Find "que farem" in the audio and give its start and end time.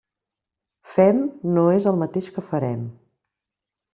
2.37-2.83